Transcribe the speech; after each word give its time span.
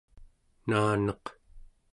naaneq 0.67 1.25